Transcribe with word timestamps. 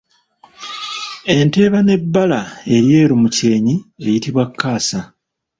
Ente 1.35 1.57
eba 1.65 1.79
n’ebbala 1.83 2.39
eryeru 2.75 3.15
mu 3.21 3.29
kyenyi 3.37 3.75
eyitibwa 4.05 4.43
kaasa. 4.59 4.99